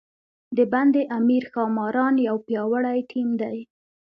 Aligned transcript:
د 0.57 0.59
بند 0.73 0.95
امیر 1.17 1.43
ښاماران 1.51 2.15
یو 2.27 2.37
پیاوړی 2.45 2.99
ټیم 3.11 3.29
دی. 3.41 3.57